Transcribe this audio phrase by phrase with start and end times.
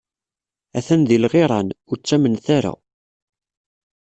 [0.77, 2.73] A-t-an di lɣiran, ur ttamnet ara!